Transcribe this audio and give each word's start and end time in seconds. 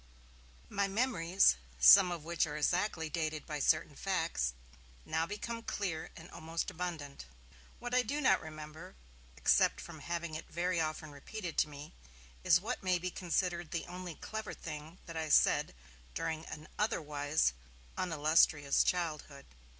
My 0.67 0.87
memories, 0.87 1.57
some 1.79 2.11
of 2.11 2.23
which 2.23 2.47
are 2.47 2.57
exactly 2.57 3.07
dated 3.07 3.45
by 3.45 3.59
certain 3.59 3.95
facts, 3.95 4.53
now 5.05 5.27
become 5.27 5.61
clear 5.61 6.09
and 6.15 6.27
almost 6.31 6.71
abundant. 6.71 7.27
What 7.77 7.93
I 7.93 8.01
do 8.01 8.19
not 8.19 8.41
remember, 8.41 8.95
except 9.37 9.79
from 9.79 9.99
having 9.99 10.33
it 10.33 10.49
very 10.49 10.79
often 10.81 11.11
repeated 11.11 11.55
to 11.59 11.69
me, 11.69 11.93
is 12.43 12.59
what 12.59 12.81
may 12.81 12.97
be 12.97 13.11
considered 13.11 13.69
the 13.69 13.85
only 13.85 14.15
'clever' 14.15 14.55
thing 14.55 14.97
that 15.05 15.15
I 15.17 15.29
said 15.29 15.75
during 16.15 16.45
an 16.47 16.67
otherwise 16.79 17.53
unillustrious 17.95 18.83
childhood. 18.83 19.45